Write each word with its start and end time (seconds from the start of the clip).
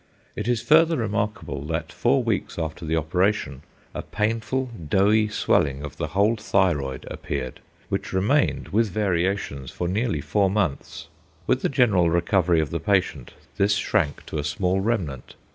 It 0.35 0.47
is 0.47 0.63
further 0.63 0.97
remarkable 0.97 1.63
that 1.67 1.91
four 1.91 2.23
weeks 2.23 2.57
after 2.57 2.85
the 2.85 2.95
operation 2.95 3.61
a 3.93 4.01
painful 4.01 4.71
doughy 4.89 5.27
swelling 5.27 5.83
of 5.83 5.97
the 5.97 6.07
whole 6.17 6.35
thyroid 6.37 7.05
appeared, 7.11 7.59
which 7.87 8.11
remained, 8.11 8.69
with 8.69 8.89
variations, 8.89 9.69
for 9.69 9.87
nearly 9.87 10.19
four 10.19 10.49
months. 10.49 11.07
With 11.45 11.61
the 11.61 11.69
general 11.69 12.09
recovery 12.09 12.59
of 12.59 12.71
the 12.71 12.79
patient 12.79 13.35
this 13.57 13.75
shrank 13.75 14.25
to 14.25 14.39
a 14.39 14.43
small 14.43 14.79
remnant. 14.81 15.35